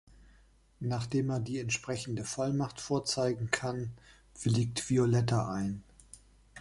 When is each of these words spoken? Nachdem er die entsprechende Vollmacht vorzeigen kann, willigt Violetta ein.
Nachdem 0.79 1.29
er 1.29 1.39
die 1.39 1.59
entsprechende 1.59 2.23
Vollmacht 2.23 2.81
vorzeigen 2.81 3.51
kann, 3.51 3.91
willigt 4.41 4.89
Violetta 4.89 5.51
ein. 5.53 5.83